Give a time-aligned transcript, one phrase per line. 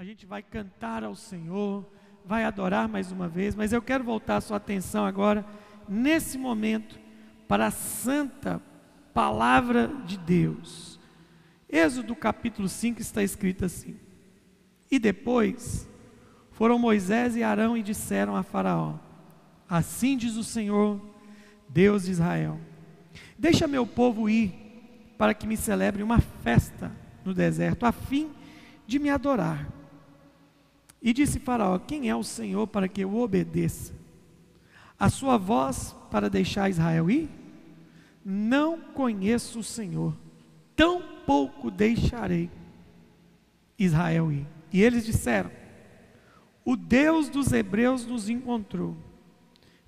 [0.00, 1.86] a gente vai cantar ao Senhor,
[2.24, 5.44] vai adorar mais uma vez, mas eu quero voltar a sua atenção agora,
[5.86, 6.98] nesse momento,
[7.46, 8.62] para a santa
[9.12, 10.98] palavra de Deus.
[11.68, 13.94] Êxodo capítulo 5 está escrito assim:
[14.90, 15.86] E depois
[16.50, 18.94] foram Moisés e Arão e disseram a Faraó:
[19.68, 20.98] Assim diz o Senhor,
[21.68, 22.58] Deus de Israel:
[23.38, 24.54] Deixa meu povo ir,
[25.18, 26.90] para que me celebre uma festa
[27.22, 28.30] no deserto, a fim
[28.86, 29.79] de me adorar.
[31.02, 33.92] E disse Faraó: Quem é o Senhor para que eu obedeça?
[34.98, 37.28] A sua voz para deixar Israel ir?
[38.24, 40.14] Não conheço o Senhor,
[40.76, 42.50] tão pouco deixarei
[43.78, 44.46] Israel ir.
[44.72, 45.50] E eles disseram:
[46.64, 48.96] O Deus dos Hebreus nos encontrou.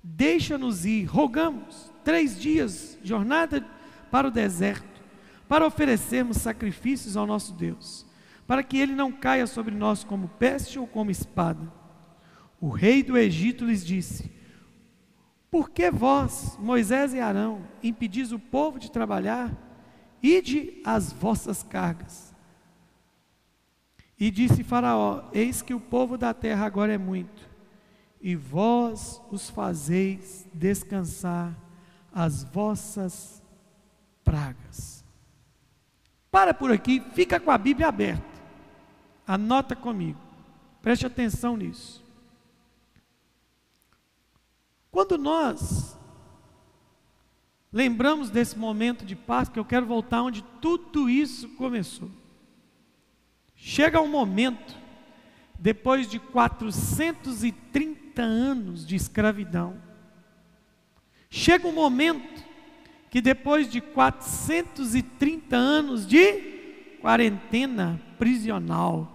[0.01, 3.65] Deixa-nos ir, rogamos, três dias, jornada
[4.11, 5.01] para o deserto,
[5.47, 8.05] para oferecermos sacrifícios ao nosso Deus,
[8.53, 11.73] para que ele não caia sobre nós como peste ou como espada.
[12.61, 14.31] O rei do Egito lhes disse:
[15.49, 19.51] Por que vós, Moisés e Arão, impedis o povo de trabalhar?
[20.21, 22.31] Ide as vossas cargas.
[24.19, 27.49] E disse Faraó: Eis que o povo da terra agora é muito,
[28.21, 31.57] e vós os fazeis descansar
[32.13, 33.41] as vossas
[34.23, 35.03] pragas.
[36.29, 38.32] Para por aqui, fica com a Bíblia aberta.
[39.25, 40.19] Anota comigo.
[40.81, 42.03] Preste atenção nisso.
[44.91, 45.97] Quando nós
[47.71, 52.09] lembramos desse momento de paz, que eu quero voltar onde tudo isso começou.
[53.55, 54.75] Chega um momento,
[55.57, 59.81] depois de 430 anos de escravidão,
[61.35, 62.45] Chega um momento
[63.09, 69.12] que depois de 430 anos de quarentena prisional,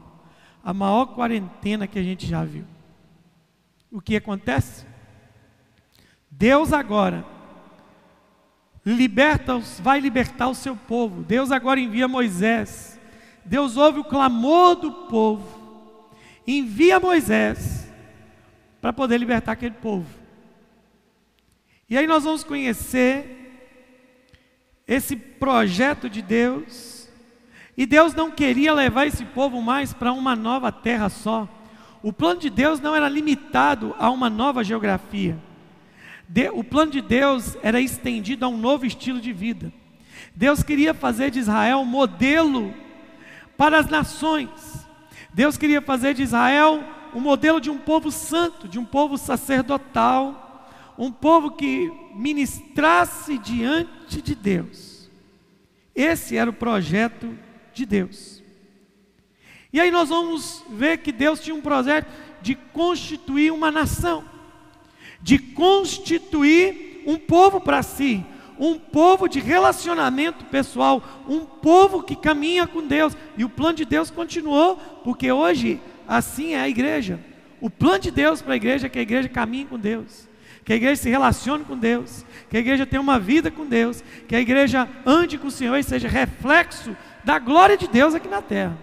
[0.68, 2.66] a maior quarentena que a gente já viu.
[3.90, 4.84] O que acontece?
[6.30, 7.24] Deus agora
[8.84, 11.22] liberta, vai libertar o seu povo.
[11.22, 13.00] Deus agora envia Moisés.
[13.46, 16.10] Deus ouve o clamor do povo.
[16.46, 17.90] Envia Moisés
[18.78, 20.06] para poder libertar aquele povo.
[21.88, 23.72] E aí nós vamos conhecer
[24.86, 26.97] esse projeto de Deus.
[27.78, 31.48] E Deus não queria levar esse povo mais para uma nova terra só.
[32.02, 35.38] O plano de Deus não era limitado a uma nova geografia.
[36.52, 39.72] o plano de Deus era estendido a um novo estilo de vida.
[40.34, 42.74] Deus queria fazer de Israel modelo
[43.56, 44.50] para as nações.
[45.32, 46.82] Deus queria fazer de Israel
[47.14, 50.48] um modelo de um povo santo, de um povo sacerdotal
[50.98, 55.08] um povo que ministrasse diante de Deus.
[55.94, 57.38] Esse era o projeto
[57.78, 58.42] de Deus.
[59.72, 62.08] E aí nós vamos ver que Deus tinha um projeto
[62.42, 64.24] de constituir uma nação,
[65.20, 68.24] de constituir um povo para si,
[68.58, 73.16] um povo de relacionamento pessoal, um povo que caminha com Deus.
[73.36, 77.20] E o plano de Deus continuou, porque hoje assim é a igreja.
[77.60, 80.28] O plano de Deus para a igreja é que a igreja caminhe com Deus
[80.68, 84.04] que a igreja se relacione com Deus, que a igreja tenha uma vida com Deus,
[84.28, 86.94] que a igreja ande com o Senhor e seja reflexo
[87.28, 88.74] da glória de Deus aqui na terra.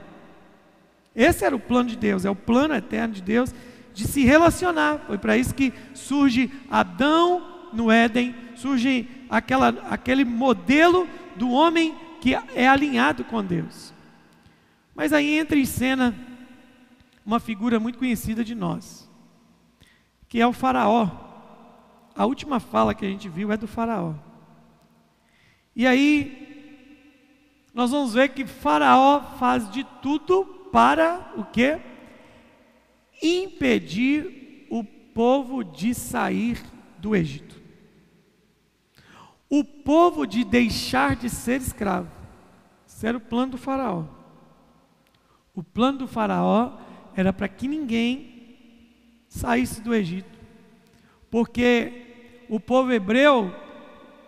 [1.15, 3.51] Esse era o plano de Deus, é o plano eterno de Deus
[3.91, 4.99] de se relacionar.
[5.07, 12.35] Foi para isso que surge Adão no Éden, surge aquela, aquele modelo do homem que
[12.35, 13.91] é alinhado com Deus.
[14.93, 16.13] Mas aí entra em cena
[17.25, 19.09] uma figura muito conhecida de nós,
[20.29, 21.25] que é o Faraó
[22.15, 24.13] a última fala que a gente viu é do Faraó.
[25.75, 26.44] E aí,
[27.75, 31.77] nós vamos ver que Faraó faz de tudo para o quê?
[33.21, 36.63] Impedir o povo de sair
[36.97, 37.61] do Egito.
[39.49, 42.09] O povo de deixar de ser escravo.
[42.87, 44.05] Esse era o plano do Faraó.
[45.53, 46.77] O plano do Faraó
[47.13, 50.39] era para que ninguém saísse do Egito.
[51.29, 53.53] Porque o povo hebreu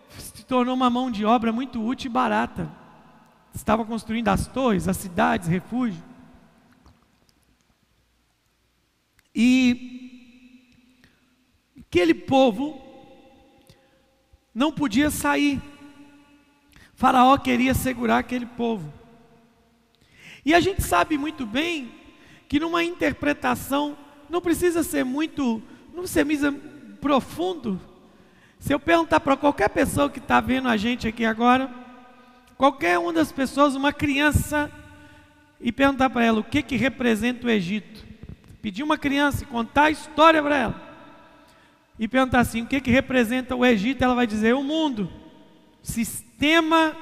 [0.09, 2.76] se tornou uma mão de obra muito útil e barata.
[3.53, 6.03] Estava construindo as torres, as cidades, refúgio.
[9.33, 10.73] E
[11.79, 12.81] aquele povo
[14.53, 15.61] não podia sair.
[16.93, 18.91] Faraó queria segurar aquele povo.
[20.43, 21.91] E a gente sabe muito bem
[22.47, 23.97] que numa interpretação
[24.29, 25.61] não precisa ser muito,
[25.93, 26.51] não precisa
[26.99, 27.79] profundo
[28.59, 31.69] se eu perguntar para qualquer pessoa que está vendo a gente aqui agora,
[32.57, 34.71] qualquer uma das pessoas, uma criança,
[35.59, 38.05] e perguntar para ela o que, que representa o Egito.
[38.61, 40.87] Pedir uma criança e contar a história para ela.
[41.97, 44.03] E perguntar assim: o que, que representa o Egito?
[44.03, 45.09] Ela vai dizer: o mundo.
[45.81, 46.95] Sistema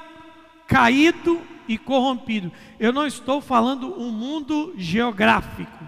[0.66, 2.52] caído e corrompido.
[2.78, 5.84] Eu não estou falando um mundo geográfico.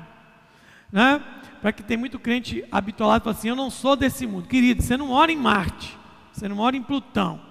[0.91, 1.23] Né?
[1.61, 4.49] Para que tem muito crente habituado fala assim: eu não sou desse mundo.
[4.49, 5.97] Querido, você não mora em Marte.
[6.33, 7.48] Você não mora em Plutão.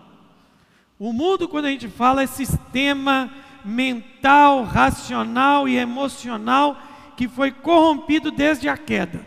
[0.99, 3.31] O mundo, quando a gente fala, é sistema
[3.63, 6.81] mental, racional e emocional
[7.15, 9.25] que foi corrompido desde a queda.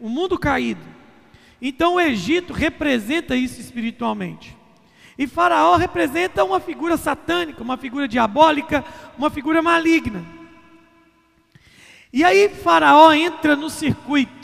[0.00, 0.82] O mundo caído.
[1.60, 4.56] Então o Egito representa isso espiritualmente.
[5.18, 8.84] E Faraó representa uma figura satânica, uma figura diabólica,
[9.16, 10.22] uma figura maligna.
[12.12, 14.35] E aí Faraó entra no circuito.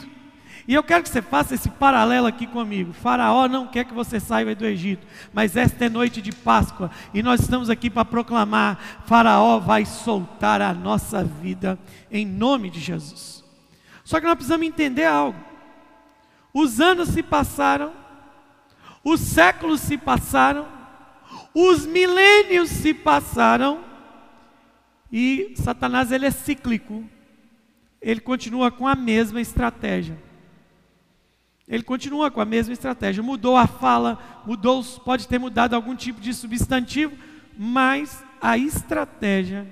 [0.67, 2.93] E eu quero que você faça esse paralelo aqui comigo.
[2.93, 7.23] Faraó não quer que você saia do Egito, mas esta é noite de Páscoa e
[7.23, 11.79] nós estamos aqui para proclamar: Faraó vai soltar a nossa vida
[12.11, 13.43] em nome de Jesus.
[14.05, 15.39] Só que nós precisamos entender algo.
[16.55, 17.93] Os anos se passaram,
[19.03, 20.67] os séculos se passaram,
[21.55, 23.81] os milênios se passaram
[25.11, 27.05] e Satanás ele é cíclico.
[28.01, 30.19] Ele continua com a mesma estratégia.
[31.69, 33.23] Ele continua com a mesma estratégia.
[33.23, 37.17] Mudou a fala, mudou, pode ter mudado algum tipo de substantivo,
[37.57, 39.67] mas a estratégia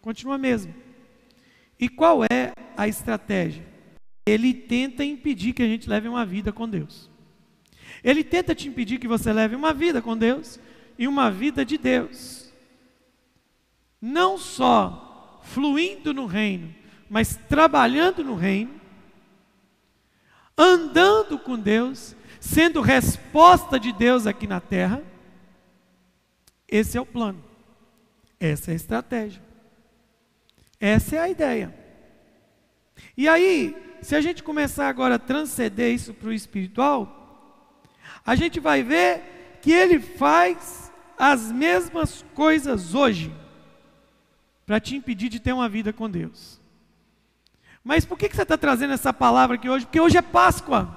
[0.00, 0.74] continua a mesma.
[1.78, 3.64] E qual é a estratégia?
[4.26, 7.08] Ele tenta impedir que a gente leve uma vida com Deus.
[8.02, 10.60] Ele tenta te impedir que você leve uma vida com Deus
[10.98, 12.52] e uma vida de Deus.
[14.00, 16.74] Não só fluindo no reino,
[17.08, 18.78] mas trabalhando no reino
[20.58, 25.00] andando com Deus, sendo resposta de Deus aqui na terra.
[26.66, 27.42] Esse é o plano,
[28.40, 29.40] essa é a estratégia,
[30.80, 31.74] essa é a ideia.
[33.16, 37.14] E aí, se a gente começar agora a transcender isso para o espiritual,
[38.26, 43.32] a gente vai ver que ele faz as mesmas coisas hoje
[44.66, 46.57] para te impedir de ter uma vida com Deus.
[47.84, 49.86] Mas por que você está trazendo essa palavra aqui hoje?
[49.86, 50.96] Porque hoje é Páscoa.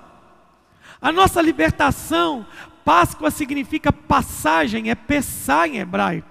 [1.02, 2.46] A nossa libertação,
[2.84, 6.28] Páscoa significa passagem, é Pessá em hebraico.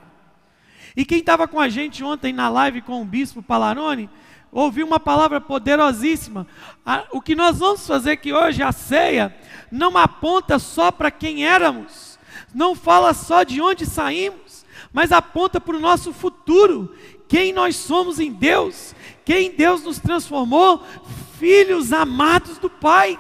[0.96, 4.10] E quem estava com a gente ontem na live com o bispo Palarone,
[4.52, 6.46] ouviu uma palavra poderosíssima.
[7.12, 9.34] O que nós vamos fazer aqui hoje, a ceia,
[9.70, 12.18] não aponta só para quem éramos,
[12.52, 16.94] não fala só de onde saímos, mas aponta para o nosso futuro,
[17.30, 18.92] quem nós somos em Deus,
[19.24, 20.84] quem Deus nos transformou,
[21.38, 23.16] filhos amados do Pai.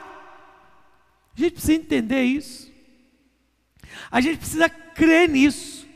[1.38, 2.68] A gente precisa entender isso.
[4.10, 5.86] A gente precisa crer nisso.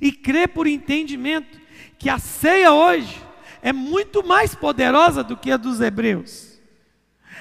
[0.00, 1.60] E crer por entendimento
[1.96, 3.16] que a ceia hoje
[3.62, 6.58] é muito mais poderosa do que a dos hebreus.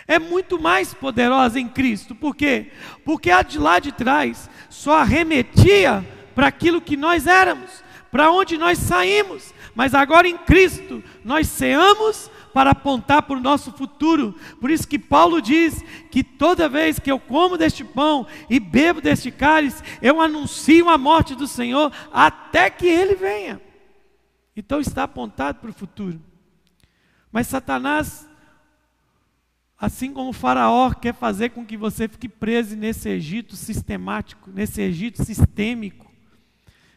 [0.07, 2.13] É muito mais poderosa em Cristo.
[2.13, 2.71] Por quê?
[3.03, 6.05] Porque a de lá de trás só arremetia
[6.35, 12.29] para aquilo que nós éramos, para onde nós saímos, mas agora em Cristo nós ceamos
[12.53, 14.35] para apontar para o nosso futuro.
[14.59, 15.81] Por isso que Paulo diz
[16.11, 20.97] que toda vez que eu como deste pão e bebo deste cálice, eu anuncio a
[20.97, 23.61] morte do Senhor até que ele venha.
[24.53, 26.19] Então está apontado para o futuro.
[27.31, 28.27] Mas Satanás,
[29.77, 35.23] assim como Faraó quer fazer com que você fique preso nesse Egito sistemático, nesse Egito
[35.23, 36.08] sistêmico,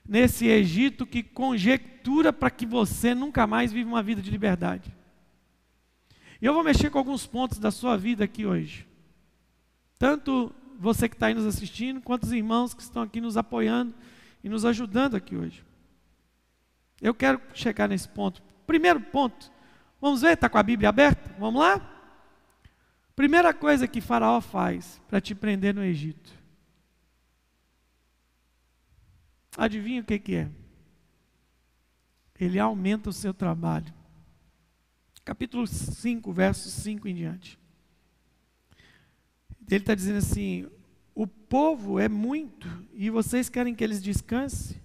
[0.06, 4.94] nesse Egito que conjectura para que você nunca mais viva uma vida de liberdade.
[6.40, 8.86] E eu vou mexer com alguns pontos da sua vida aqui hoje.
[9.98, 13.94] Tanto você que está aí nos assistindo, quanto os irmãos que estão aqui nos apoiando
[14.42, 15.64] e nos ajudando aqui hoje.
[17.00, 18.42] Eu quero chegar nesse ponto.
[18.66, 19.52] Primeiro ponto,
[20.00, 21.34] vamos ver, está com a Bíblia aberta?
[21.38, 21.80] Vamos lá?
[23.14, 26.41] Primeira coisa que Faraó faz para te prender no Egito
[29.56, 30.50] Adivinha o que, que é?
[32.38, 33.92] Ele aumenta o seu trabalho.
[35.24, 37.58] Capítulo 5, versos 5 em diante.
[39.70, 40.68] Ele está dizendo assim:
[41.14, 44.80] o povo é muito e vocês querem que eles descansem?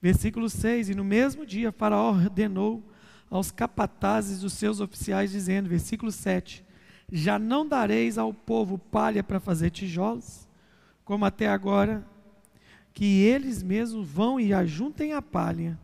[0.00, 2.82] Versículo 6: E no mesmo dia, Faraó ordenou
[3.30, 6.64] aos capatazes dos seus oficiais, dizendo, versículo 7:
[7.12, 10.48] Já não dareis ao povo palha para fazer tijolos,
[11.04, 12.04] como até agora
[12.92, 15.78] que eles mesmos vão e ajuntem a palha,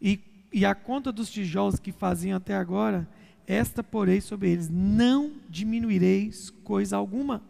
[0.00, 0.20] e,
[0.52, 3.08] e a conta dos tijolos que faziam até agora,
[3.46, 7.42] esta porei sobre eles, não diminuireis coisa alguma,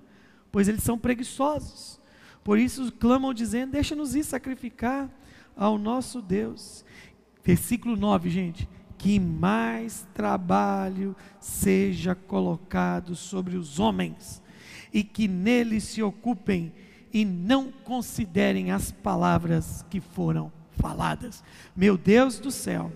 [0.51, 2.01] pois eles são preguiçosos.
[2.43, 5.11] Por isso clamam dizendo: Deixa-nos ir sacrificar
[5.57, 6.85] ao nosso Deus.
[7.45, 8.69] Versículo 9, gente.
[8.97, 14.43] que mais trabalho seja colocado sobre os homens
[14.93, 16.73] e que neles se ocupem
[17.13, 21.43] e não considerem as palavras que foram faladas.
[21.75, 22.93] Meu Deus do céu,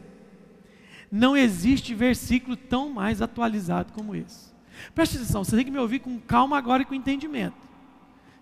[1.10, 4.52] não existe versículo tão mais atualizado como esse.
[4.94, 7.56] Preste atenção, você tem que me ouvir com calma agora e com entendimento.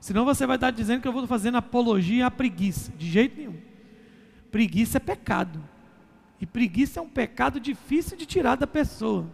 [0.01, 2.91] Senão você vai estar dizendo que eu vou fazendo apologia à preguiça.
[2.93, 3.57] De jeito nenhum.
[4.51, 5.63] Preguiça é pecado.
[6.41, 9.27] E preguiça é um pecado difícil de tirar da pessoa.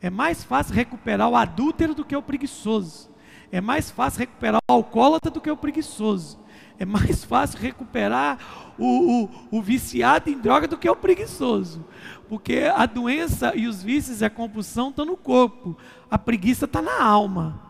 [0.00, 3.09] É mais fácil recuperar o adúltero do que o preguiçoso.
[3.52, 6.38] É mais fácil recuperar o alcoólatra do que o preguiçoso.
[6.78, 8.38] É mais fácil recuperar
[8.78, 11.84] o, o, o, viciado em droga do que o preguiçoso.
[12.28, 15.76] Porque a doença e os vícios e a compulsão estão no corpo.
[16.10, 17.60] A preguiça está na alma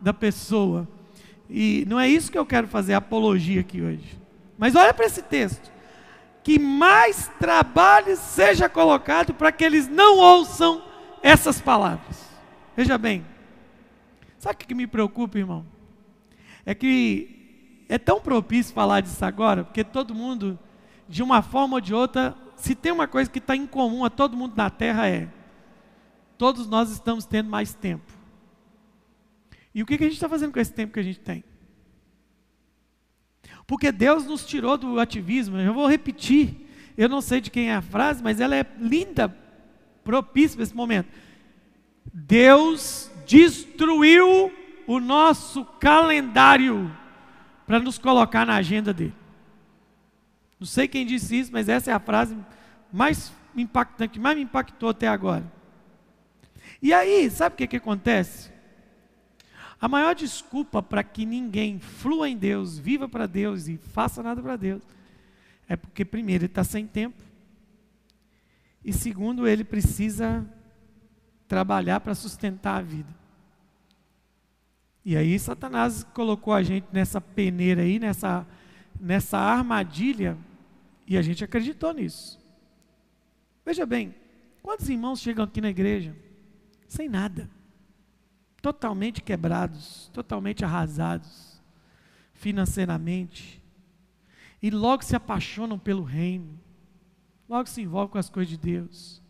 [0.00, 0.86] da pessoa.
[1.48, 4.20] E não é isso que eu quero fazer apologia aqui hoje.
[4.56, 5.72] Mas olha para esse texto.
[6.44, 10.82] Que mais trabalho seja colocado para que eles não ouçam
[11.22, 12.28] essas palavras.
[12.76, 13.24] Veja bem,
[14.40, 15.66] Sabe o que me preocupa, irmão?
[16.64, 20.58] É que é tão propício falar disso agora, porque todo mundo,
[21.06, 24.08] de uma forma ou de outra, se tem uma coisa que está em comum a
[24.08, 25.28] todo mundo na terra é:
[26.38, 28.10] todos nós estamos tendo mais tempo.
[29.74, 31.44] E o que, que a gente está fazendo com esse tempo que a gente tem?
[33.66, 36.66] Porque Deus nos tirou do ativismo, eu vou repetir,
[36.96, 39.28] eu não sei de quem é a frase, mas ela é linda,
[40.02, 41.10] propícia para esse momento.
[42.10, 44.52] Deus destruiu
[44.88, 46.90] o nosso calendário
[47.64, 49.14] para nos colocar na agenda dele.
[50.58, 52.36] Não sei quem disse isso, mas essa é a frase
[52.92, 55.44] mais impactante, que mais me impactou até agora.
[56.82, 58.50] E aí, sabe o que, que acontece?
[59.80, 64.42] A maior desculpa para que ninguém flua em Deus, viva para Deus e faça nada
[64.42, 64.82] para Deus,
[65.68, 67.22] é porque, primeiro, ele está sem tempo,
[68.84, 70.44] e segundo, ele precisa
[71.46, 73.19] trabalhar para sustentar a vida.
[75.04, 78.46] E aí Satanás colocou a gente nessa peneira aí, nessa,
[79.00, 80.36] nessa armadilha,
[81.06, 82.38] e a gente acreditou nisso.
[83.64, 84.14] Veja bem,
[84.62, 86.14] quantos irmãos chegam aqui na igreja
[86.86, 87.48] sem nada,
[88.60, 91.62] totalmente quebrados, totalmente arrasados,
[92.32, 93.62] financeiramente,
[94.62, 96.58] e logo se apaixonam pelo reino,
[97.48, 99.22] logo se envolvem com as coisas de Deus.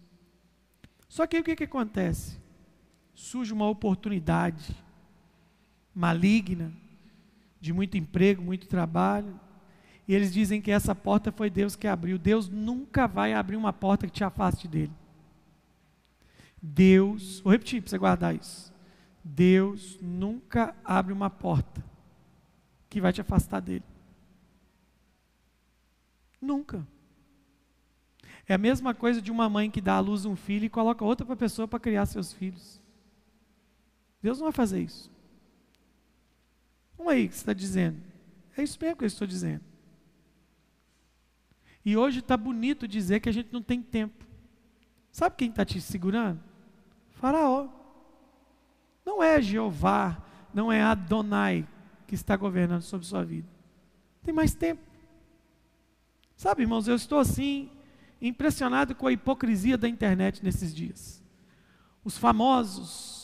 [1.09, 2.41] Só que aí o que, que acontece?
[3.15, 4.75] Surge uma oportunidade
[5.95, 6.73] maligna,
[7.61, 9.39] de muito emprego, muito trabalho.
[10.07, 12.19] E eles dizem que essa porta foi Deus que abriu.
[12.19, 14.93] Deus nunca vai abrir uma porta que te afaste dele.
[16.61, 18.73] Deus, vou repetir para você guardar isso.
[19.23, 21.85] Deus nunca abre uma porta
[22.89, 23.85] que vai te afastar dele.
[26.41, 26.87] Nunca.
[28.49, 31.05] É a mesma coisa de uma mãe que dá à luz um filho e coloca
[31.05, 32.81] outra pessoa para criar seus filhos.
[34.21, 35.11] Deus não vai fazer isso.
[37.01, 37.97] Como aí que você está dizendo?
[38.55, 39.65] É isso mesmo que eu estou dizendo.
[41.83, 44.27] E hoje está bonito dizer que a gente não tem tempo.
[45.11, 46.39] Sabe quem está te segurando?
[47.13, 47.69] Faraó.
[49.03, 51.67] Não é Jeová, não é Adonai
[52.07, 53.49] que está governando sobre sua vida.
[54.23, 54.83] Tem mais tempo.
[56.37, 57.71] Sabe, irmãos, eu estou assim,
[58.21, 61.25] impressionado com a hipocrisia da internet nesses dias.
[62.05, 63.20] Os famosos,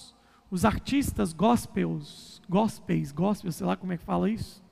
[0.51, 4.65] os artistas gospels, gospels, gospels, sei lá como é que fala isso.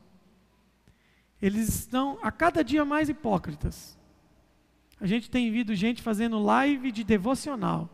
[1.41, 3.99] Eles estão a cada dia mais hipócritas.
[5.01, 7.91] A gente tem visto gente fazendo live de devocional.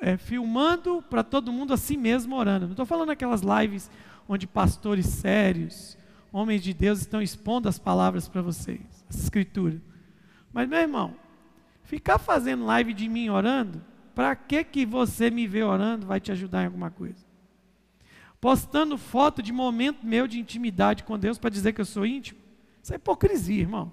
[0.00, 2.66] É, filmando para todo mundo assim mesmo orando.
[2.66, 3.90] Não estou falando aquelas lives
[4.28, 5.98] onde pastores sérios,
[6.32, 9.82] homens de Deus estão expondo as palavras para vocês, essa escritura.
[10.52, 11.16] Mas, meu irmão,
[11.82, 16.30] ficar fazendo live de mim orando, para que que você me vê orando vai te
[16.32, 17.24] ajudar em alguma coisa?
[18.40, 22.40] Postando foto de momento meu de intimidade com Deus para dizer que eu sou íntimo?
[22.82, 23.92] Isso é hipocrisia, irmão.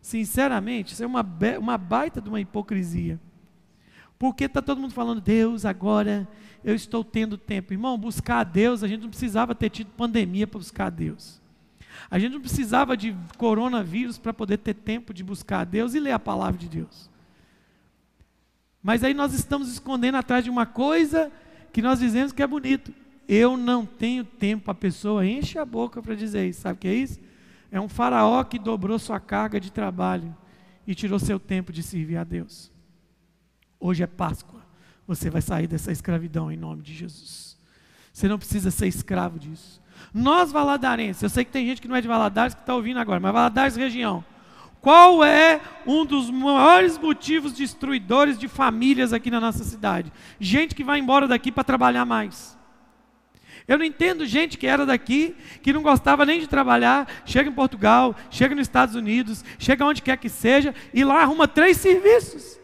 [0.00, 1.26] Sinceramente, isso é uma,
[1.58, 3.18] uma baita de uma hipocrisia.
[4.18, 6.28] Porque está todo mundo falando, Deus, agora
[6.62, 7.72] eu estou tendo tempo.
[7.72, 11.40] Irmão, buscar a Deus, a gente não precisava ter tido pandemia para buscar a Deus.
[12.10, 16.00] A gente não precisava de coronavírus para poder ter tempo de buscar a Deus e
[16.00, 17.10] ler a palavra de Deus.
[18.82, 21.30] Mas aí nós estamos escondendo atrás de uma coisa
[21.72, 22.92] que nós dizemos que é bonito.
[23.28, 24.70] Eu não tenho tempo.
[24.70, 26.62] A pessoa enche a boca para dizer isso.
[26.62, 27.20] Sabe o que é isso?
[27.70, 30.34] É um faraó que dobrou sua carga de trabalho
[30.86, 32.72] e tirou seu tempo de servir a Deus.
[33.78, 34.60] Hoje é Páscoa.
[35.06, 37.56] Você vai sair dessa escravidão em nome de Jesus.
[38.12, 39.80] Você não precisa ser escravo disso.
[40.12, 42.98] Nós, valadarenses, eu sei que tem gente que não é de Valadares que está ouvindo
[42.98, 44.24] agora, mas Valadares região.
[44.80, 50.12] Qual é um dos maiores motivos destruidores de famílias aqui na nossa cidade?
[50.38, 52.58] Gente que vai embora daqui para trabalhar mais.
[53.68, 57.52] Eu não entendo gente que era daqui, que não gostava nem de trabalhar, chega em
[57.52, 62.59] Portugal, chega nos Estados Unidos, chega onde quer que seja, e lá arruma três serviços.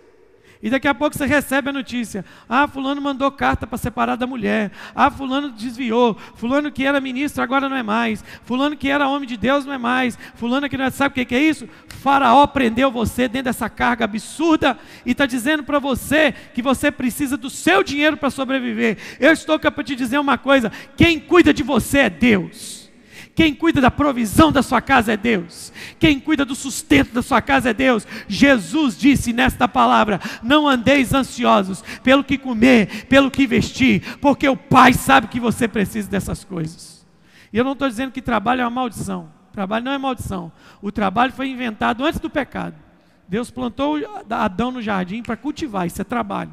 [0.63, 4.27] E daqui a pouco você recebe a notícia: ah, Fulano mandou carta para separar da
[4.27, 4.71] mulher.
[4.95, 6.17] Ah, Fulano desviou.
[6.35, 8.25] Fulano que era ministro agora não é mais.
[8.45, 10.19] Fulano que era homem de Deus não é mais.
[10.35, 10.91] Fulano que não é.
[10.91, 11.69] Sabe o que é isso?
[11.89, 17.37] Faraó prendeu você dentro dessa carga absurda e está dizendo para você que você precisa
[17.37, 18.99] do seu dinheiro para sobreviver.
[19.21, 22.86] Eu estou aqui para te dizer uma coisa: quem cuida de você é Deus.
[23.37, 25.71] Quem cuida da provisão da sua casa é Deus.
[25.99, 28.07] Quem cuida do sustento da sua casa é Deus.
[28.27, 34.57] Jesus disse nesta palavra: Não andeis ansiosos pelo que comer, pelo que vestir, porque o
[34.57, 37.07] Pai sabe que você precisa dessas coisas.
[37.53, 39.29] E eu não estou dizendo que trabalho é uma maldição.
[39.53, 40.51] Trabalho não é maldição.
[40.81, 42.75] O trabalho foi inventado antes do pecado.
[43.29, 43.99] Deus plantou
[44.31, 46.53] Adão no jardim para cultivar, isso é trabalho.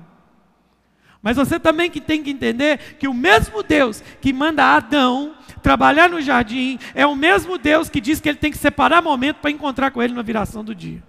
[1.23, 6.09] Mas você também que tem que entender que o mesmo Deus que manda Adão trabalhar
[6.09, 9.49] no jardim é o mesmo Deus que diz que ele tem que separar momento para
[9.49, 11.01] encontrar com ele na viração do dia.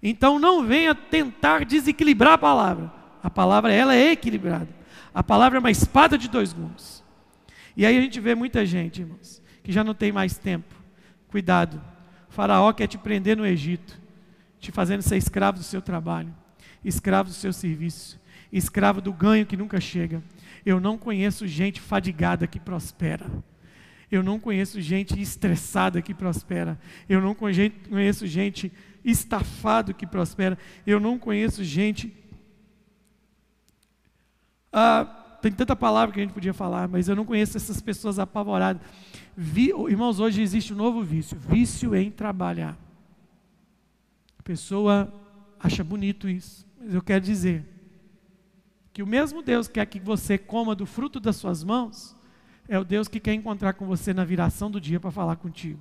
[0.00, 2.92] Então não venha tentar desequilibrar a palavra.
[3.20, 4.68] A palavra ela é equilibrada.
[5.12, 7.02] A palavra é uma espada de dois gumes.
[7.76, 10.72] E aí a gente vê muita gente, irmãos, que já não tem mais tempo.
[11.26, 11.82] Cuidado.
[12.30, 14.00] O faraó quer te prender no Egito,
[14.60, 16.32] te fazendo ser escravo do seu trabalho,
[16.84, 18.22] escravo do seu serviço
[18.56, 20.22] escravo do ganho que nunca chega.
[20.64, 23.26] Eu não conheço gente fadigada que prospera.
[24.10, 26.78] Eu não conheço gente estressada que prospera.
[27.08, 28.72] Eu não conheço gente
[29.04, 30.56] estafado que prospera.
[30.86, 32.14] Eu não conheço gente.
[34.72, 35.04] Ah,
[35.42, 38.80] tem tanta palavra que a gente podia falar, mas eu não conheço essas pessoas apavoradas.
[39.36, 42.78] Vi, irmãos, hoje existe um novo vício: vício em trabalhar.
[44.38, 45.12] A pessoa
[45.58, 47.73] acha bonito isso, mas eu quero dizer
[48.94, 52.14] que o mesmo Deus que quer que você coma do fruto das suas mãos,
[52.68, 55.80] é o Deus que quer encontrar com você na viração do dia para falar contigo.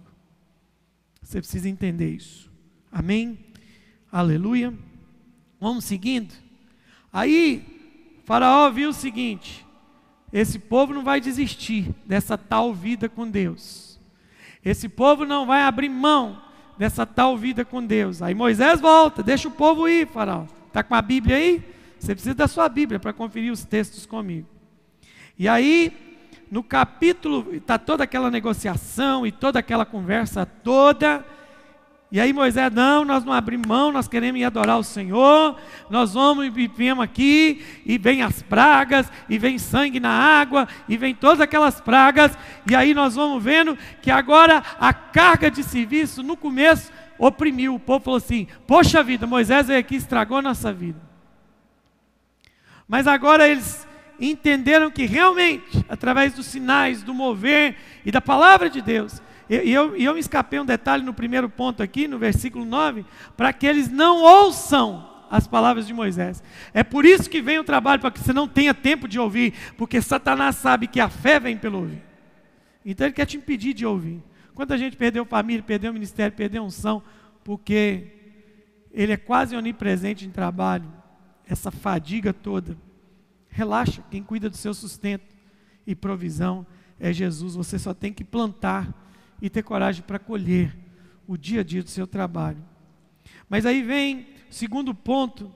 [1.22, 2.52] Você precisa entender isso.
[2.92, 3.38] Amém?
[4.12, 4.74] Aleluia.
[5.62, 6.34] Vamos seguindo.
[7.14, 9.64] Aí, Faraó viu o seguinte:
[10.32, 14.00] esse povo não vai desistir dessa tal vida com Deus.
[14.66, 16.42] Esse povo não vai abrir mão
[16.80, 18.24] dessa tal vida com Deus.
[18.24, 20.48] Aí Moisés volta, deixa o povo ir, Faraó.
[20.68, 21.73] Está com a Bíblia aí?
[22.04, 24.46] Você precisa da sua Bíblia para conferir os textos comigo.
[25.40, 26.20] E aí,
[26.52, 31.26] no capítulo, está toda aquela negociação e toda aquela conversa toda.
[32.12, 35.56] E aí Moisés, não, nós não abrimos mão, nós queremos ir adorar o Senhor,
[35.90, 40.98] nós vamos e viemos aqui, e vem as pragas, e vem sangue na água, e
[40.98, 42.38] vem todas aquelas pragas,
[42.70, 47.80] e aí nós vamos vendo que agora a carga de serviço, no começo, oprimiu, o
[47.80, 51.13] povo falou assim, poxa vida, Moisés veio aqui e estragou a nossa vida.
[52.88, 53.88] Mas agora eles
[54.20, 59.96] entenderam que realmente, através dos sinais, do mover e da palavra de Deus, e eu,
[59.96, 63.90] eu me escapei um detalhe no primeiro ponto aqui, no versículo 9, para que eles
[63.90, 66.44] não ouçam as palavras de Moisés.
[66.74, 69.54] É por isso que vem o trabalho, para que você não tenha tempo de ouvir,
[69.78, 72.02] porque Satanás sabe que a fé vem pelo ouvir.
[72.86, 74.22] Então ele quer te impedir de ouvir.
[74.54, 77.02] Quanta gente perdeu família, perdeu ministério, perdeu unção,
[77.44, 78.08] porque
[78.94, 80.86] ele é quase onipresente em trabalho,
[81.48, 82.78] essa fadiga toda.
[83.50, 85.36] Relaxa, quem cuida do seu sustento
[85.86, 86.66] e provisão
[87.00, 87.56] é Jesus.
[87.56, 88.94] Você só tem que plantar
[89.42, 90.76] e ter coragem para colher
[91.28, 92.64] o dia a dia do seu trabalho.
[93.50, 95.52] Mas aí vem o segundo ponto.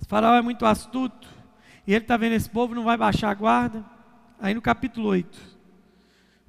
[0.00, 1.28] O faraó é muito astuto.
[1.86, 3.84] E ele está vendo esse povo, não vai baixar a guarda.
[4.38, 5.38] Aí no capítulo 8,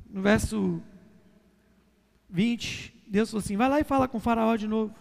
[0.10, 0.82] no verso
[2.30, 4.93] 20, Deus falou assim: vai lá e fala com o faraó de novo.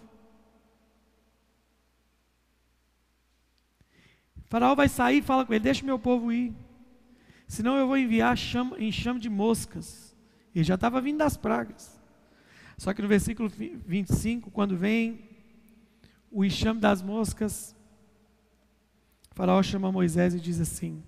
[4.54, 6.54] Faraó vai sair fala com ele: Deixa meu povo ir.
[7.48, 10.16] Senão eu vou enviar chama, enxame de moscas.
[10.54, 12.00] Ele já estava vindo das pragas.
[12.78, 15.28] Só que no versículo 25, quando vem
[16.30, 17.74] o enxame das moscas,
[19.32, 21.02] faraó chama Moisés e diz assim: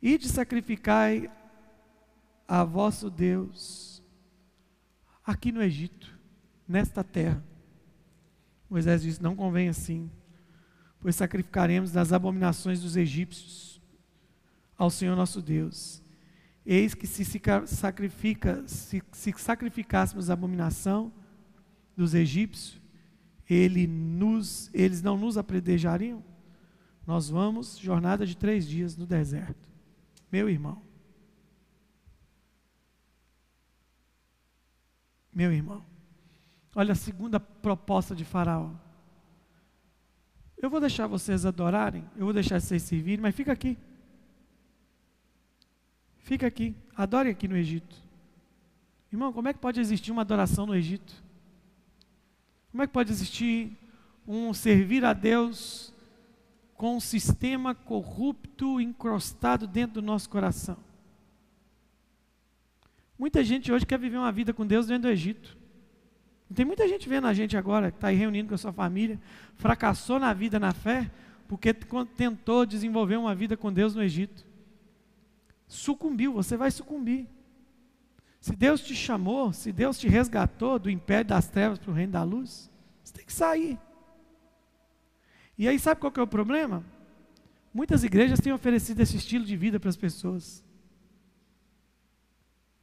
[0.00, 1.30] Ide sacrificai
[2.48, 4.02] a vosso Deus
[5.22, 6.18] aqui no Egito,
[6.66, 7.44] nesta terra.
[8.70, 10.10] Moisés diz: Não convém assim
[11.00, 13.80] pois sacrificaremos das abominações dos egípcios
[14.76, 16.02] ao Senhor nosso Deus.
[16.64, 17.24] Eis que se,
[17.66, 21.12] sacrifica, se, se sacrificássemos a abominação
[21.96, 22.80] dos egípcios,
[23.48, 26.22] ele nos, eles não nos apredejariam?
[27.06, 29.68] Nós vamos jornada de três dias no deserto.
[30.30, 30.82] Meu irmão.
[35.32, 35.82] Meu irmão.
[36.74, 38.72] Olha a segunda proposta de Faraó.
[40.60, 43.78] Eu vou deixar vocês adorarem, eu vou deixar vocês servirem, mas fica aqui.
[46.18, 47.96] Fica aqui, adore aqui no Egito.
[49.12, 51.14] Irmão, como é que pode existir uma adoração no Egito?
[52.70, 53.76] Como é que pode existir
[54.26, 55.94] um servir a Deus
[56.74, 60.76] com um sistema corrupto encrostado dentro do nosso coração?
[63.18, 65.57] Muita gente hoje quer viver uma vida com Deus dentro do Egito.
[66.54, 69.20] Tem muita gente vendo a gente agora, que está aí reunindo com a sua família,
[69.56, 71.10] fracassou na vida, na fé,
[71.46, 74.46] porque tentou desenvolver uma vida com Deus no Egito.
[75.66, 77.28] Sucumbiu, você vai sucumbir.
[78.40, 82.12] Se Deus te chamou, se Deus te resgatou do império das trevas para o reino
[82.12, 82.70] da luz,
[83.04, 83.78] você tem que sair.
[85.56, 86.84] E aí, sabe qual que é o problema?
[87.74, 90.64] Muitas igrejas têm oferecido esse estilo de vida para as pessoas.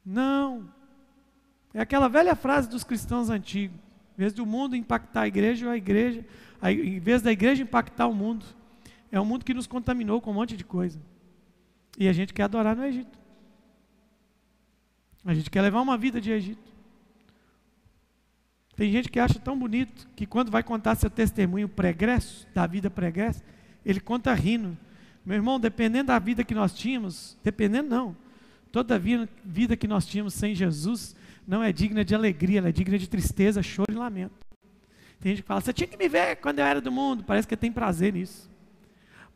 [0.04, 0.72] Não,
[1.76, 3.76] é aquela velha frase dos cristãos antigos.
[4.16, 6.24] Em vez do mundo impactar a igreja, a igreja,
[6.58, 8.46] a, em vez da igreja impactar o mundo,
[9.12, 10.98] é um mundo que nos contaminou com um monte de coisa.
[11.98, 13.18] E a gente quer adorar no Egito.
[15.22, 16.72] A gente quer levar uma vida de Egito.
[18.74, 22.88] Tem gente que acha tão bonito que quando vai contar seu testemunho pregresso, da vida
[22.88, 23.44] pregressa,
[23.84, 24.78] ele conta rindo.
[25.26, 28.16] Meu irmão, dependendo da vida que nós tínhamos, dependendo não,
[28.72, 28.98] toda a
[29.44, 31.14] vida que nós tínhamos sem Jesus,
[31.46, 34.34] não é digna de alegria, ela é digna de tristeza, choro e lamento.
[35.20, 37.24] Tem gente que fala, você tinha que me ver quando eu era do mundo.
[37.24, 38.50] Parece que ele tem prazer nisso.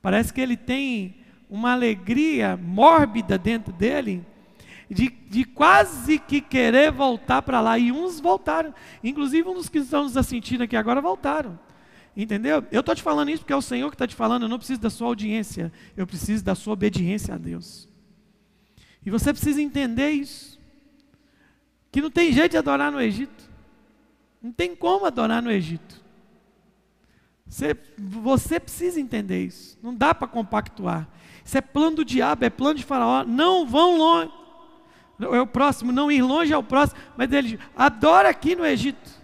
[0.02, 1.16] Parece que ele tem
[1.48, 4.24] uma alegria mórbida dentro dele,
[4.88, 7.78] de, de quase que querer voltar para lá.
[7.78, 8.74] E uns voltaram.
[9.02, 11.58] Inclusive, dos que estão nos assistindo aqui agora voltaram.
[12.16, 12.64] Entendeu?
[12.70, 14.42] Eu estou te falando isso porque é o Senhor que está te falando.
[14.42, 15.72] Eu não preciso da sua audiência.
[15.96, 17.88] Eu preciso da sua obediência a Deus.
[19.04, 20.59] E você precisa entender isso
[21.90, 23.50] que não tem jeito de adorar no Egito.
[24.42, 26.00] Não tem como adorar no Egito.
[27.46, 29.79] Você, você precisa entender isso.
[29.83, 31.09] Não dá para compactuar.
[31.44, 33.24] Isso é plano do diabo, é plano de Faraó.
[33.24, 34.31] Não vão longe.
[35.20, 36.98] É o próximo, não ir longe é o próximo.
[37.16, 39.20] Mas ele adora aqui no Egito.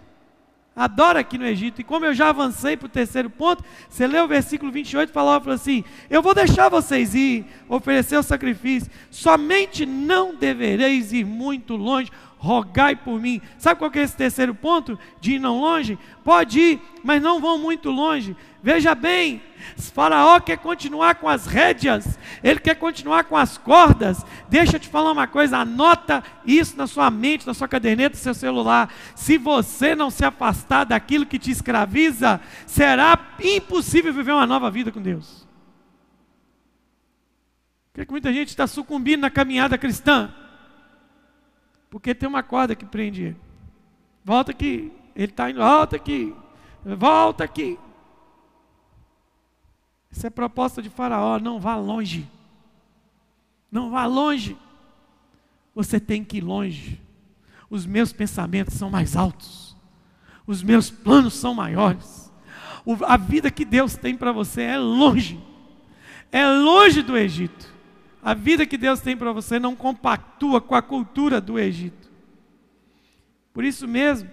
[0.75, 1.81] Adora aqui no Egito.
[1.81, 5.13] E como eu já avancei para o terceiro ponto, você lê o versículo 28 e
[5.13, 11.75] fala assim: Eu vou deixar vocês ir, oferecer o sacrifício, somente não devereis ir muito
[11.75, 13.41] longe rogai por mim.
[13.57, 15.97] Sabe qual é esse terceiro ponto de ir não longe?
[16.23, 18.35] Pode ir, mas não vão muito longe.
[18.61, 19.41] Veja bem,
[19.93, 24.25] Faraó quer continuar com as rédeas, ele quer continuar com as cordas.
[24.49, 28.21] Deixa eu te falar uma coisa, anota isso na sua mente, na sua caderneta, no
[28.21, 28.93] seu celular.
[29.15, 34.91] Se você não se afastar daquilo que te escraviza, será impossível viver uma nova vida
[34.91, 35.47] com Deus.
[37.93, 40.31] Por que muita gente está sucumbindo na caminhada cristã?
[41.97, 43.37] Porque tem uma corda que prende ele.
[44.23, 44.91] Volta aqui.
[45.15, 46.35] Ele está indo, volta aqui.
[46.85, 47.79] Volta aqui.
[50.11, 51.39] Essa é a proposta de Faraó.
[51.39, 52.29] Não vá longe.
[53.71, 54.55] Não vá longe.
[55.73, 57.01] Você tem que ir longe.
[57.67, 59.75] Os meus pensamentos são mais altos.
[60.45, 62.31] Os meus planos são maiores.
[63.07, 65.43] A vida que Deus tem para você é longe.
[66.31, 67.75] É longe do Egito.
[68.27, 72.09] A vida que Deus tem para você não compactua com a cultura do Egito.
[73.53, 74.29] Por isso mesmo,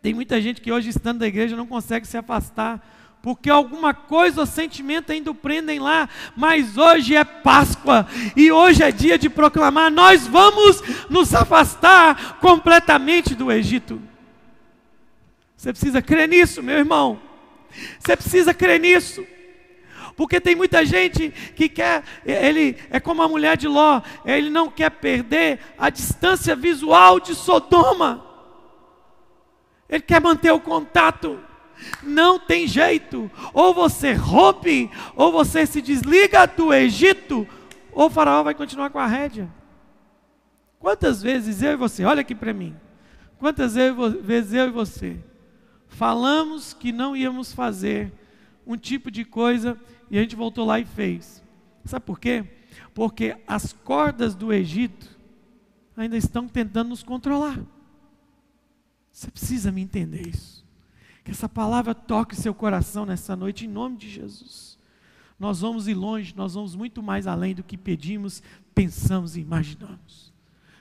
[0.00, 2.82] tem muita gente que hoje, estando na igreja, não consegue se afastar,
[3.22, 8.82] porque alguma coisa ou sentimento ainda o prendem lá, mas hoje é Páscoa e hoje
[8.82, 14.00] é dia de proclamar: nós vamos nos afastar completamente do Egito.
[15.58, 17.20] Você precisa crer nisso, meu irmão.
[17.98, 19.26] Você precisa crer nisso.
[20.16, 24.70] Porque tem muita gente que quer, ele é como a mulher de Ló, ele não
[24.70, 28.24] quer perder a distância visual de Sodoma.
[29.88, 31.38] Ele quer manter o contato.
[32.02, 33.30] Não tem jeito.
[33.52, 37.46] Ou você rompe, ou você se desliga do Egito,
[37.92, 39.48] ou o faraó vai continuar com a rédea.
[40.78, 42.76] Quantas vezes eu e você, olha aqui para mim.
[43.38, 45.18] Quantas vezes eu e você
[45.88, 48.12] falamos que não íamos fazer
[48.66, 49.78] um tipo de coisa
[50.10, 51.42] e a gente voltou lá e fez.
[51.84, 52.44] Sabe por quê?
[52.94, 55.18] Porque as cordas do Egito
[55.96, 57.60] ainda estão tentando nos controlar.
[59.12, 60.64] Você precisa me entender isso.
[61.22, 64.78] Que essa palavra toque seu coração nessa noite, em nome de Jesus.
[65.38, 68.42] Nós vamos ir longe, nós vamos muito mais além do que pedimos,
[68.74, 70.32] pensamos e imaginamos.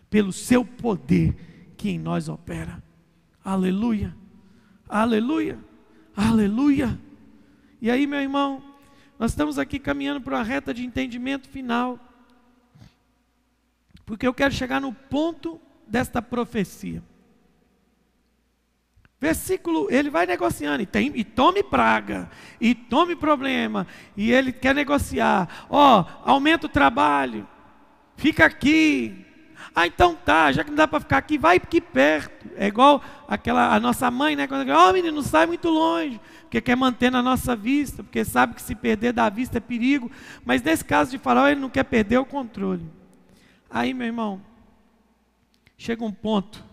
[0.10, 2.84] Pelo seu poder que em nós opera.
[3.44, 4.16] Aleluia,
[4.88, 5.60] aleluia,
[6.16, 7.00] aleluia.
[7.82, 8.64] E aí, meu irmão,
[9.24, 11.98] nós estamos aqui caminhando para uma reta de entendimento final.
[14.06, 17.02] Porque eu quero chegar no ponto desta profecia.
[19.22, 24.76] Versículo, ele vai negociando, e, tem, e tome praga, e tome problema, e ele quer
[24.76, 25.68] negociar.
[25.70, 27.48] Ó, oh, aumenta o trabalho,
[28.18, 29.26] fica aqui.
[29.76, 32.48] Ah, então tá, já que não dá para ficar aqui, vai aqui perto.
[32.56, 34.46] É igual aquela, a nossa mãe, né?
[34.46, 38.24] Quando ó, oh, menino, não sai muito longe, porque quer manter na nossa vista, porque
[38.24, 40.12] sabe que se perder da vista é perigo.
[40.46, 42.86] Mas nesse caso de Faraó, ele não quer perder o controle.
[43.68, 44.40] Aí, meu irmão,
[45.76, 46.64] chega um ponto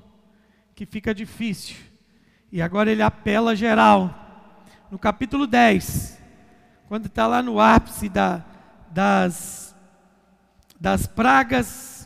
[0.74, 1.76] que fica difícil
[2.52, 4.14] e agora ele apela geral.
[4.90, 6.20] No capítulo 10,
[6.88, 8.44] quando está lá no ápice da,
[8.90, 9.74] das,
[10.78, 11.99] das pragas,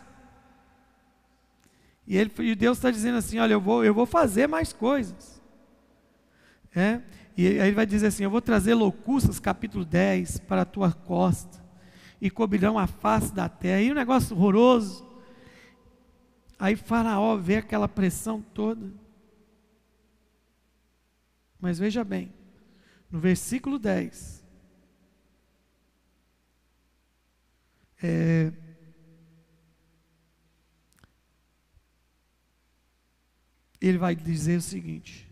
[2.06, 5.42] e, ele, e Deus está dizendo assim: Olha, eu vou, eu vou fazer mais coisas.
[6.74, 7.00] É?
[7.36, 10.92] E aí ele vai dizer assim: Eu vou trazer locuças, capítulo 10, para a tua
[10.92, 11.64] costa,
[12.20, 13.80] e cobrirão a face da terra.
[13.80, 15.04] E um negócio horroroso.
[16.58, 18.92] Aí Faraó vê aquela pressão toda.
[21.58, 22.32] Mas veja bem,
[23.10, 24.44] no versículo 10,
[28.02, 28.52] é,
[33.88, 35.30] ele vai dizer o seguinte: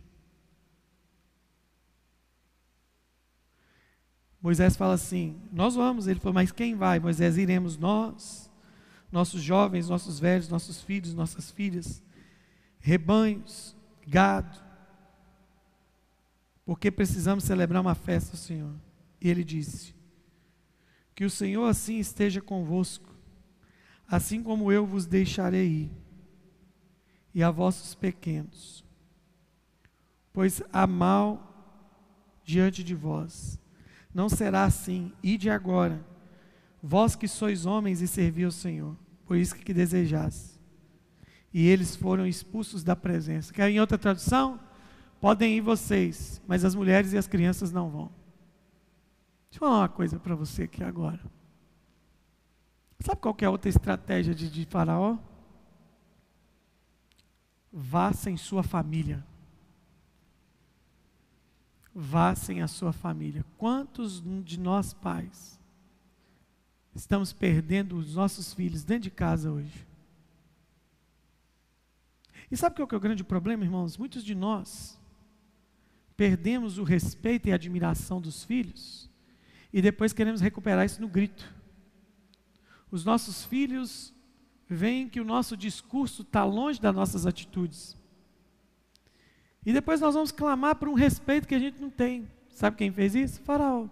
[4.40, 6.06] Moisés fala assim: Nós vamos.
[6.06, 6.98] Ele falou, mas quem vai?
[6.98, 8.50] Moisés, iremos nós,
[9.10, 12.02] nossos jovens, nossos velhos, nossos filhos, nossas filhas,
[12.80, 14.72] rebanhos, gado
[16.64, 18.74] porque precisamos celebrar uma festa ao Senhor.
[19.20, 19.94] E ele disse:
[21.14, 23.14] Que o Senhor assim esteja convosco,
[24.08, 25.90] assim como eu vos deixarei ir,
[27.34, 28.84] e a vossos pequenos,
[30.32, 31.52] pois há mal
[32.44, 33.58] diante de vós.
[34.14, 36.04] Não será assim, ide agora,
[36.82, 40.60] vós que sois homens e servi ao Senhor, por isso que desejasse.
[41.52, 43.52] E eles foram expulsos da presença.
[43.52, 44.58] Quer em outra tradução?
[45.20, 48.10] Podem ir vocês, mas as mulheres e as crianças não vão.
[49.50, 51.20] Deixa eu falar uma coisa para você aqui agora.
[53.00, 55.18] Sabe qual é a outra estratégia de, de Faraó?
[57.72, 59.24] Vá sem sua família.
[61.94, 63.44] Vá sem a sua família.
[63.56, 65.58] Quantos de nós pais
[66.94, 69.86] estamos perdendo os nossos filhos dentro de casa hoje?
[72.50, 73.96] E sabe qual é o grande problema, irmãos?
[73.96, 74.98] Muitos de nós
[76.16, 79.10] perdemos o respeito e a admiração dos filhos
[79.72, 81.50] e depois queremos recuperar isso no grito.
[82.90, 84.12] Os nossos filhos
[84.72, 87.96] veem que o nosso discurso está longe das nossas atitudes.
[89.64, 92.28] E depois nós vamos clamar por um respeito que a gente não tem.
[92.48, 93.40] Sabe quem fez isso?
[93.42, 93.86] Faraó.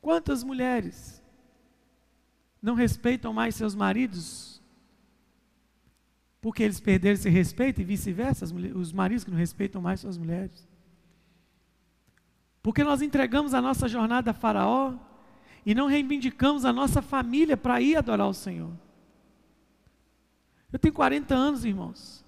[0.00, 1.22] Quantas mulheres
[2.60, 4.52] não respeitam mais seus maridos
[6.40, 10.68] porque eles perderam esse respeito e vice-versa, os maridos que não respeitam mais suas mulheres.
[12.60, 14.94] Porque nós entregamos a nossa jornada a Faraó
[15.64, 18.72] e não reivindicamos a nossa família para ir adorar o Senhor.
[20.72, 22.24] Eu tenho 40 anos, irmãos.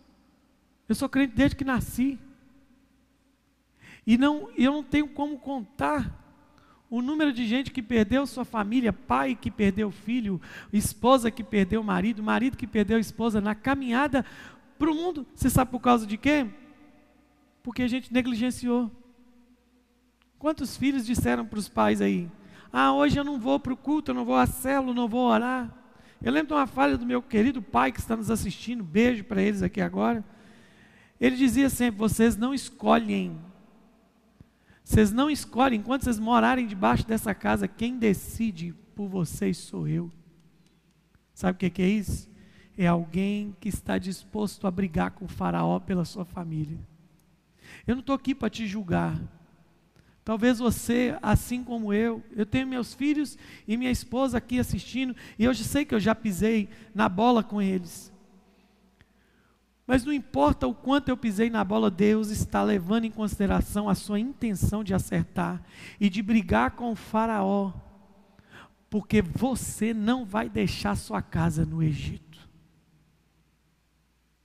[0.89, 2.19] Eu sou crente desde que nasci.
[4.07, 6.23] E não, eu não tenho como contar
[6.91, 10.41] o número de gente que perdeu sua família, pai que perdeu filho,
[10.73, 14.25] esposa que perdeu marido, marido que perdeu esposa na caminhada
[14.79, 15.27] para o mundo.
[15.35, 16.47] Você sabe por causa de quê?
[17.63, 18.91] Porque a gente negligenciou.
[20.39, 22.31] Quantos filhos disseram para os pais aí?
[22.71, 25.27] Ah, hoje eu não vou para o culto, eu não vou à célula, não vou
[25.27, 25.73] orar.
[26.25, 29.41] Eu lembro de uma falha do meu querido pai que está nos assistindo, beijo para
[29.41, 30.25] eles aqui agora.
[31.21, 33.39] Ele dizia sempre: vocês não escolhem
[34.85, 40.13] vocês não escolhem, enquanto vocês morarem debaixo dessa casa, quem decide por vocês sou eu.
[41.33, 42.31] Sabe o que é isso?
[42.77, 46.79] É alguém que está disposto a brigar com o Faraó pela sua família.
[47.87, 49.19] Eu não estou aqui para te julgar.
[50.25, 53.37] Talvez você, assim como eu, eu tenho meus filhos
[53.69, 57.43] e minha esposa aqui assistindo, e eu já sei que eu já pisei na bola
[57.43, 58.11] com eles.
[59.87, 63.95] Mas não importa o quanto eu pisei na bola, Deus está levando em consideração a
[63.95, 65.63] sua intenção de acertar
[66.01, 67.75] e de brigar com o Faraó,
[68.89, 72.49] porque você não vai deixar sua casa no Egito.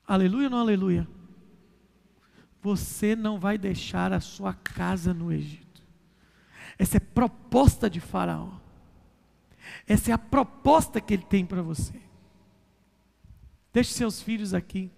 [0.05, 1.07] Aleluia ou não aleluia?
[2.61, 5.68] Você não vai deixar a sua casa no Egito.
[6.79, 8.49] Essa é proposta de Faraó.
[9.85, 11.93] Essa é a proposta que ele tem para você.
[13.73, 14.89] Deixe seus filhos aqui.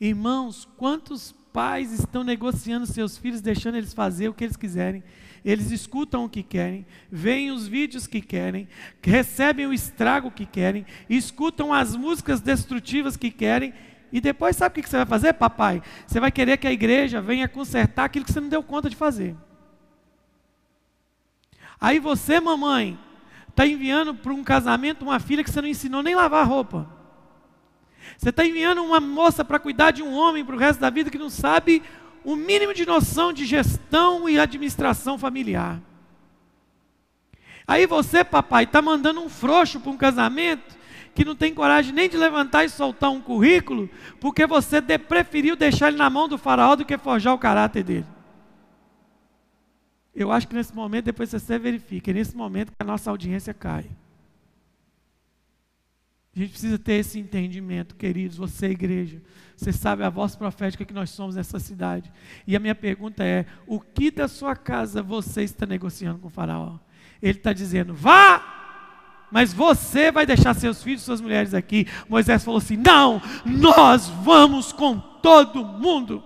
[0.00, 5.02] Irmãos, quantos pais estão negociando seus filhos, deixando eles fazer o que eles quiserem?
[5.44, 8.68] Eles escutam o que querem, veem os vídeos que querem,
[9.02, 13.72] recebem o estrago que querem, escutam as músicas destrutivas que querem
[14.12, 15.82] E depois sabe o que você vai fazer, papai?
[16.06, 18.96] Você vai querer que a igreja venha consertar aquilo que você não deu conta de
[18.96, 19.36] fazer.
[21.80, 22.98] Aí você, mamãe,
[23.48, 26.88] está enviando para um casamento uma filha que você não ensinou nem lavar roupa.
[28.16, 31.10] Você está enviando uma moça para cuidar de um homem para o resto da vida
[31.10, 31.82] que não sabe
[32.24, 35.80] o mínimo de noção de gestão e administração familiar.
[37.66, 40.76] Aí você, papai, está mandando um frouxo para um casamento
[41.14, 45.88] que não tem coragem nem de levantar e soltar um currículo, porque você preferiu deixar
[45.88, 48.06] ele na mão do faraó do que forjar o caráter dele.
[50.18, 53.54] Eu acho que nesse momento, depois você verifica, é nesse momento que a nossa audiência
[53.54, 53.86] cai.
[56.34, 59.22] A gente precisa ter esse entendimento, queridos, você, igreja.
[59.56, 62.10] Você sabe a voz profética que nós somos nessa cidade.
[62.48, 66.30] E a minha pergunta é: o que da sua casa você está negociando com o
[66.30, 66.80] Faraó?
[67.22, 71.86] Ele está dizendo: vá, mas você vai deixar seus filhos, suas mulheres aqui.
[72.08, 76.24] Moisés falou assim: não, nós vamos com todo mundo.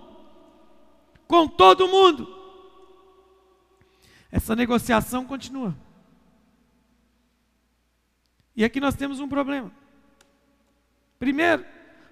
[1.27, 2.42] Com todo mundo.
[4.33, 5.77] Essa negociação continua.
[8.55, 9.71] E aqui nós temos um problema.
[11.19, 11.63] Primeiro,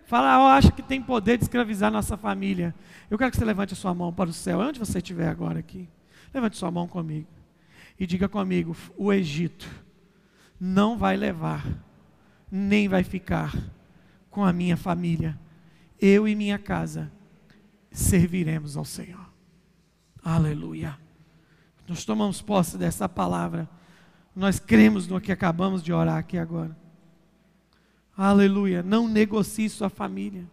[0.06, 2.76] Faraó acha que tem poder de escravizar nossa família.
[3.10, 5.58] Eu quero que você levante a sua mão para o céu, onde você estiver agora
[5.58, 5.90] aqui.
[6.32, 7.28] Levante sua mão comigo.
[8.00, 9.68] E diga comigo: o Egito
[10.60, 11.66] não vai levar,
[12.52, 13.52] nem vai ficar
[14.30, 15.40] com a minha família.
[16.00, 17.12] Eu e minha casa
[17.92, 19.28] serviremos ao Senhor.
[20.24, 21.00] Aleluia.
[21.92, 23.70] Nós tomamos posse dessa palavra.
[24.34, 26.74] Nós cremos no que acabamos de orar aqui agora.
[28.16, 28.82] Aleluia.
[28.82, 30.50] Não negocie sua família.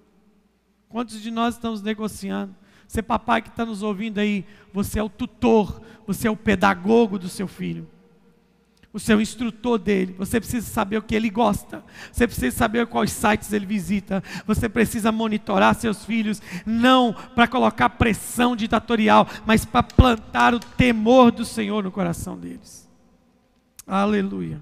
[0.89, 2.57] Quantos de nós estamos negociando?
[2.89, 7.21] Você, papai que está nos ouvindo aí, você é o tutor, você é o pedagogo
[7.21, 7.89] do seu filho,
[8.99, 10.13] o seu instrutor dele.
[10.19, 14.69] Você precisa saber o que ele gosta, você precisa saber quais sites ele visita, você
[14.69, 21.45] precisa monitorar seus filhos, não para colocar pressão ditatorial, mas para plantar o temor do
[21.45, 22.91] Senhor no coração deles.
[23.87, 24.61] Aleluia.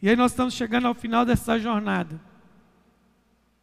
[0.00, 2.18] E aí nós estamos chegando ao final dessa jornada.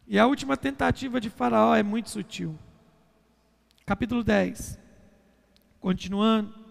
[0.06, 2.56] E a última tentativa de Faraó é muito sutil.
[3.84, 4.78] Capítulo 10.
[5.80, 6.67] Continuando.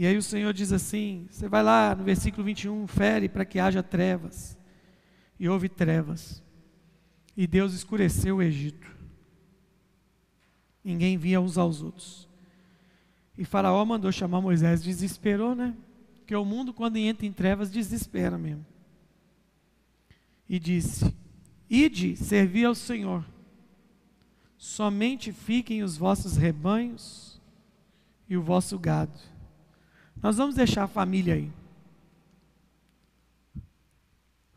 [0.00, 3.58] E aí o Senhor diz assim: você vai lá no versículo 21, fere para que
[3.58, 4.56] haja trevas.
[5.38, 6.42] E houve trevas.
[7.36, 8.90] E Deus escureceu o Egito.
[10.82, 12.26] Ninguém via uns aos outros.
[13.36, 15.76] E Faraó mandou chamar Moisés, desesperou, né?
[16.16, 18.64] Porque o mundo, quando entra em trevas, desespera mesmo.
[20.48, 21.14] E disse:
[21.68, 23.22] Ide, servi ao Senhor.
[24.56, 27.38] Somente fiquem os vossos rebanhos
[28.26, 29.28] e o vosso gado.
[30.22, 31.50] Nós vamos deixar a família aí.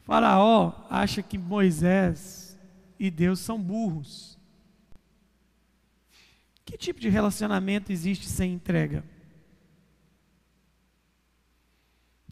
[0.01, 2.59] Faraó acha que Moisés
[2.99, 4.37] e Deus são burros.
[6.65, 9.03] Que tipo de relacionamento existe sem entrega?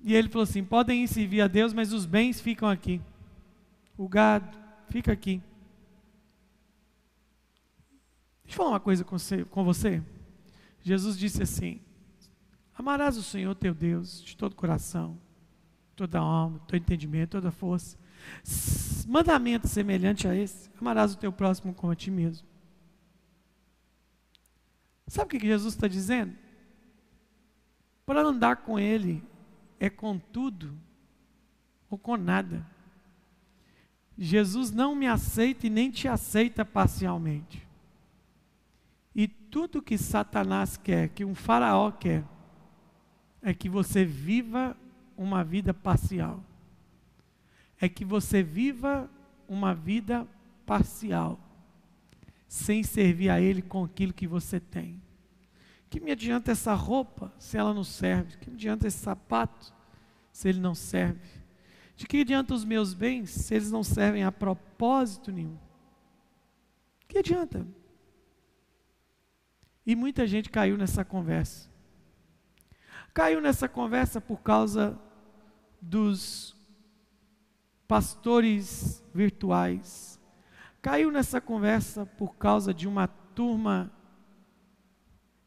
[0.04, 3.02] E ele falou assim: podem ir servir a Deus, mas os bens ficam aqui.
[3.98, 4.58] O gado
[4.90, 5.42] fica aqui.
[8.44, 10.04] Deixa eu falar uma coisa com você.
[10.84, 11.80] Jesus disse assim:
[12.82, 15.16] Amarás o Senhor teu Deus de todo coração,
[15.96, 17.96] toda alma, todo entendimento, toda força.
[19.08, 22.48] Mandamento semelhante a esse: amarás o teu próximo como a ti mesmo.
[25.06, 26.36] Sabe o que Jesus está dizendo?
[28.04, 29.24] Para andar com Ele,
[29.80, 30.76] é com tudo
[31.88, 32.66] ou com nada.
[34.18, 37.64] Jesus não me aceita e nem te aceita parcialmente.
[39.14, 42.26] E tudo que Satanás quer, que um faraó quer,
[43.42, 44.76] é que você viva
[45.18, 46.44] uma vida parcial.
[47.80, 49.10] É que você viva
[49.48, 50.28] uma vida
[50.66, 51.40] parcial,
[52.48, 55.02] sem servir a Ele com aquilo que você tem.
[55.90, 58.38] Que me adianta essa roupa se ela não serve?
[58.38, 59.74] Que me adianta esse sapato
[60.32, 61.42] se ele não serve?
[61.98, 65.58] De que adianta os meus bens se eles não servem a propósito nenhum?
[67.10, 67.68] Que adianta?
[69.86, 71.71] E muita gente caiu nessa conversa.
[73.14, 74.98] Caiu nessa conversa por causa
[75.82, 76.56] dos
[77.88, 80.20] pastores virtuais.
[80.82, 83.92] Caiu nessa conversa por causa de uma turma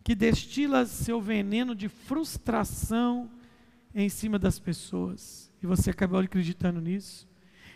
[0.02, 3.30] que destila seu veneno de frustração
[3.94, 5.50] em cima das pessoas.
[5.62, 7.26] E você acabou acreditando nisso.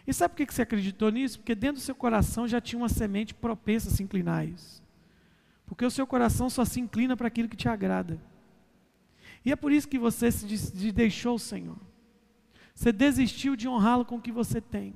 [0.06, 1.38] E sabe por que você acreditou nisso?
[1.38, 4.82] Porque dentro do seu coração já tinha uma semente propensa a se inclinar a isso.
[5.66, 8.20] Porque o seu coração só se inclina para aquilo que te agrada.
[9.48, 11.78] E é por isso que você se deixou o Senhor.
[12.74, 14.94] Você desistiu de honrá-lo com o que você tem.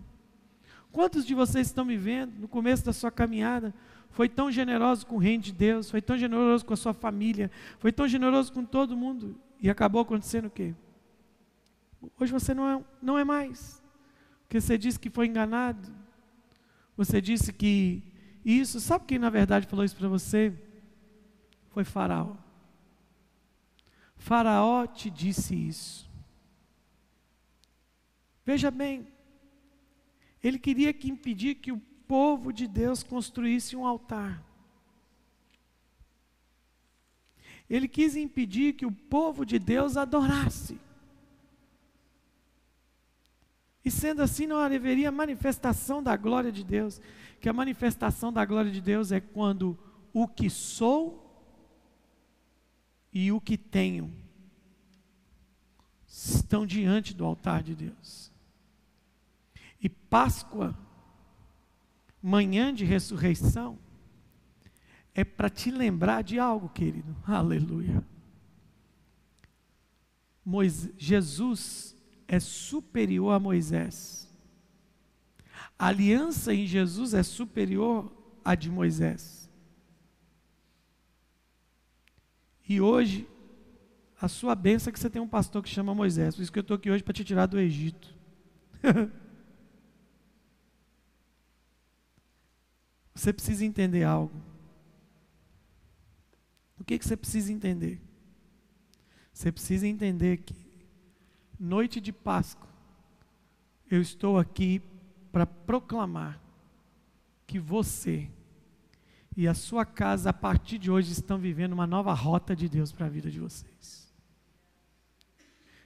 [0.93, 3.73] Quantos de vocês estão me vendo no começo da sua caminhada?
[4.11, 7.51] Foi tão generoso com o reino de Deus, foi tão generoso com a sua família,
[7.79, 10.75] foi tão generoso com todo mundo e acabou acontecendo o quê?
[12.21, 13.83] Hoje você não é, não é mais.
[14.43, 15.91] Porque você disse que foi enganado.
[16.95, 18.03] Você disse que
[18.45, 20.53] isso, sabe quem na verdade falou isso para você?
[21.71, 22.37] Foi Faraó.
[24.23, 26.09] Faraó te disse isso.
[28.47, 29.09] Veja bem,
[30.41, 34.41] ele queria que impedir que o povo de Deus construísse um altar.
[37.69, 40.81] Ele quis impedir que o povo de Deus adorasse.
[43.85, 47.01] E sendo assim, não haveria manifestação da glória de Deus.
[47.41, 49.77] Que a manifestação da glória de Deus é quando
[50.13, 51.22] o que sou
[53.13, 54.13] e o que tenho
[56.07, 58.33] estão diante do altar de Deus.
[59.81, 60.77] E Páscoa,
[62.23, 63.79] manhã de ressurreição,
[65.15, 67.15] é para te lembrar de algo, querido.
[67.27, 68.05] Aleluia.
[70.45, 71.97] Moisés, Jesus
[72.27, 74.29] é superior a Moisés.
[75.79, 78.11] A aliança em Jesus é superior
[78.45, 79.42] à de Moisés.
[82.69, 83.29] E hoje,
[84.21, 86.35] a sua bênção é que você tem um pastor que chama Moisés.
[86.37, 88.15] Por isso que eu estou aqui hoje para te tirar do Egito.
[93.15, 94.41] você precisa entender algo.
[96.79, 98.01] O que, que você precisa entender?
[99.33, 100.55] Você precisa entender que
[101.59, 102.69] noite de Páscoa,
[103.91, 104.83] eu estou aqui
[105.31, 106.41] para proclamar
[107.47, 108.29] que você
[109.37, 112.93] e a sua casa, a partir de hoje, estão vivendo uma nova rota de Deus
[112.93, 114.13] para a vida de vocês.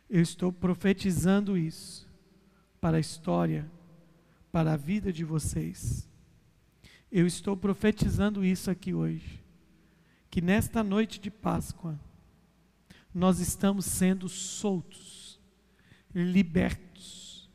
[0.09, 2.09] Eu estou profetizando isso
[2.81, 3.71] para a história,
[4.51, 6.09] para a vida de vocês.
[7.11, 9.45] Eu estou profetizando isso aqui hoje.
[10.31, 11.99] Que nesta noite de Páscoa,
[13.15, 15.41] nós estamos sendo soltos
[16.15, 17.49] libertos.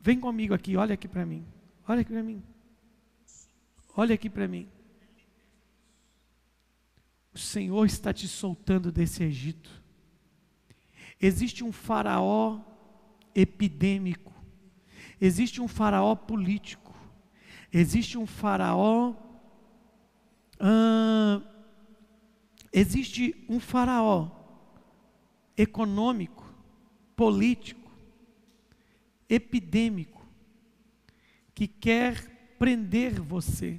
[0.00, 1.44] Vem comigo aqui, olha aqui para mim.
[1.86, 2.42] Olha aqui para mim.
[3.96, 4.68] Olha aqui para mim.
[7.40, 9.70] Senhor está te soltando desse Egito.
[11.20, 12.60] Existe um faraó
[13.34, 14.32] epidêmico.
[15.20, 16.94] Existe um faraó político.
[17.72, 19.14] Existe um faraó.
[22.72, 24.30] Existe um faraó
[25.56, 26.50] econômico
[27.20, 27.90] político,
[29.28, 30.26] epidêmico,
[31.54, 33.78] que quer prender você.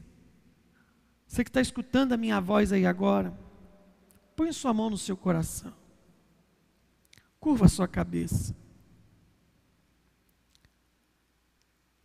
[1.26, 3.36] Você que está escutando a minha voz aí agora,
[4.36, 5.74] põe sua mão no seu coração,
[7.40, 8.56] curva sua cabeça.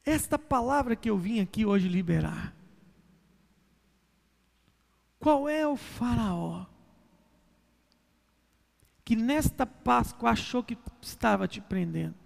[0.05, 2.55] Esta palavra que eu vim aqui hoje liberar,
[5.19, 6.67] qual é o Faraó?
[9.07, 12.17] que nesta Páscoa achou que estava te prendendo.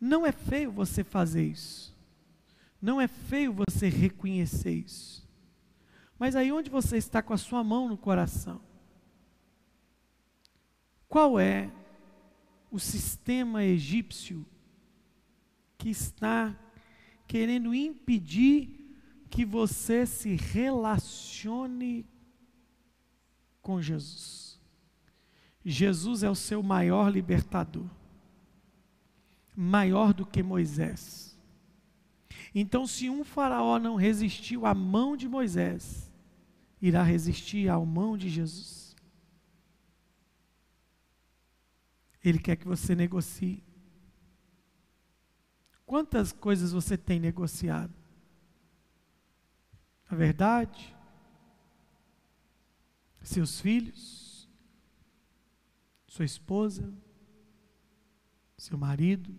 [0.00, 1.92] Não é feio você fazer isso.
[2.80, 5.21] Não é feio você reconhecer isso.
[6.22, 8.60] Mas aí onde você está com a sua mão no coração?
[11.08, 11.68] Qual é
[12.70, 14.46] o sistema egípcio
[15.76, 16.56] que está
[17.26, 18.96] querendo impedir
[19.28, 22.06] que você se relacione
[23.60, 24.60] com Jesus.
[25.64, 27.90] Jesus é o seu maior libertador,
[29.56, 31.36] maior do que Moisés.
[32.54, 36.11] Então, se um faraó não resistiu à mão de Moisés,
[36.82, 38.96] irá resistir à mão de Jesus.
[42.24, 43.62] Ele quer que você negocie.
[45.86, 47.94] Quantas coisas você tem negociado?
[50.08, 50.94] A verdade,
[53.22, 54.48] seus filhos,
[56.06, 56.92] sua esposa,
[58.56, 59.34] seu marido,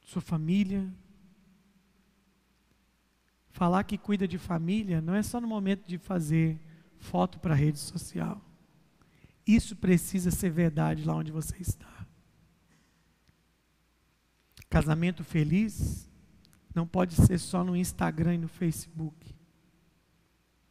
[0.00, 0.92] sua família.
[3.60, 6.58] Falar que cuida de família não é só no momento de fazer
[6.96, 8.42] foto para a rede social.
[9.46, 12.06] Isso precisa ser verdade lá onde você está.
[14.70, 16.10] Casamento feliz
[16.74, 19.36] não pode ser só no Instagram e no Facebook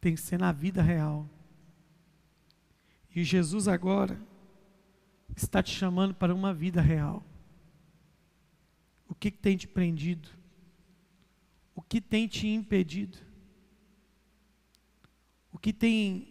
[0.00, 1.30] tem que ser na vida real.
[3.14, 4.20] E Jesus agora
[5.36, 7.24] está te chamando para uma vida real.
[9.08, 10.39] O que, que tem te prendido?
[11.90, 13.18] Que tem te impedido?
[15.52, 16.26] O que tem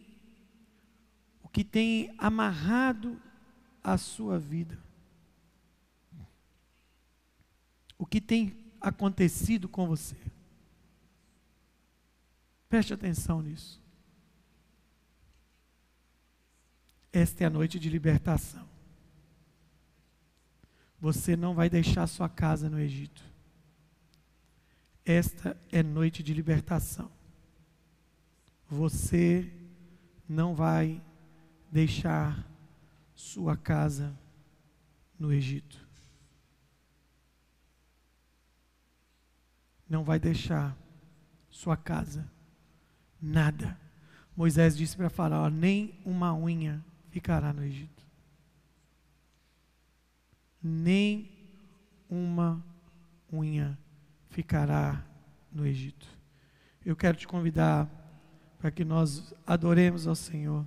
[1.43, 3.22] o que tem amarrado
[3.84, 4.89] a sua vida?
[7.99, 10.16] o que tem acontecido com você.
[12.70, 13.84] Preste atenção nisso.
[17.12, 18.66] Esta é a noite de libertação.
[20.97, 23.28] Você não vai deixar sua casa no Egito.
[25.10, 27.10] Esta é noite de libertação.
[28.68, 29.51] Você
[30.30, 31.01] não vai
[31.72, 32.47] deixar
[33.16, 34.16] sua casa
[35.18, 35.84] no Egito.
[39.89, 40.78] Não vai deixar
[41.49, 42.32] sua casa
[43.20, 43.76] nada.
[44.38, 48.05] Moisés disse para Faraó: nem uma unha ficará no Egito.
[50.62, 51.32] Nem
[52.07, 52.64] uma
[53.34, 53.76] unha
[54.30, 55.03] ficará
[55.51, 56.07] no Egito.
[56.86, 57.88] Eu quero te convidar
[58.59, 60.65] para que nós adoremos ao Senhor.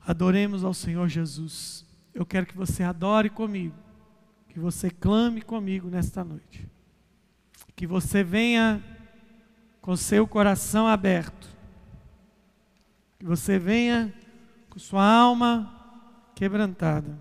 [0.00, 1.86] Adoremos ao Senhor Jesus.
[2.14, 3.74] Eu quero que você adore comigo,
[4.48, 6.68] que você clame comigo nesta noite,
[7.74, 8.82] que você venha
[9.80, 11.48] com seu coração aberto,
[13.18, 14.12] que você venha
[14.68, 15.72] com sua alma
[16.34, 17.18] quebrantada,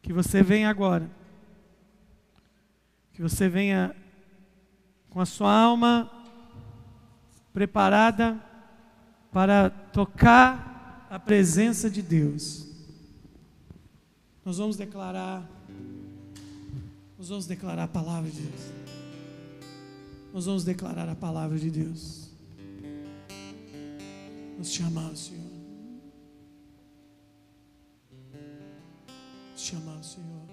[0.00, 1.08] que você venha agora,
[3.12, 3.94] que você venha
[5.10, 6.10] com a sua alma
[7.52, 8.42] preparada
[9.30, 12.66] para tocar a presença de Deus.
[14.44, 15.48] Nós vamos declarar,
[17.18, 18.72] nós vamos declarar a palavra de Deus.
[20.32, 22.30] Nós vamos declarar a palavra de Deus.
[24.56, 25.52] Nós te amamos, Senhor.
[29.50, 30.51] Nós amamos, Senhor.